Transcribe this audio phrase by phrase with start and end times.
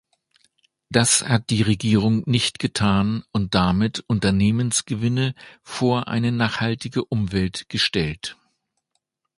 [0.89, 8.35] Das hat die Regierung nicht getan und damit Unternehmensgewinne vor eine nachhaltige Umwelt gestellt.